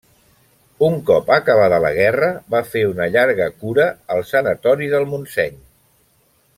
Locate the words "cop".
1.09-1.27